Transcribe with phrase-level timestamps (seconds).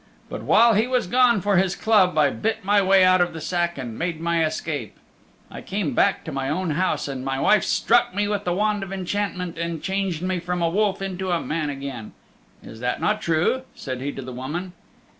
[0.31, 3.39] But while he was gone for his club I bit my way out of the
[3.39, 4.97] sack and made my escape.
[5.51, 8.81] I came back to my own house, and my wife struck me with the wand
[8.81, 12.13] of enchantment, and changed me from a wolf into a man again.
[12.63, 14.73] 'Is that not true?'" said he to the woman.